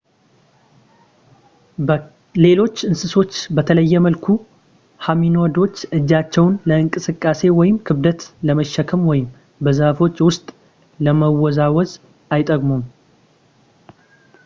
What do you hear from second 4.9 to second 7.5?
ሆሚኒዶች እጆቻቸውን ለእንቅስቃሴ